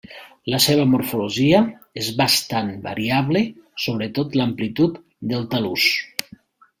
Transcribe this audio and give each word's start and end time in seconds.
La 0.51 0.59
seva 0.63 0.85
morfologia 0.93 1.57
és 2.03 2.07
bastant 2.21 2.71
variable, 2.87 3.43
sobretot 3.85 4.39
l'amplitud 4.41 4.97
del 5.35 5.47
tal·lus. 5.53 5.87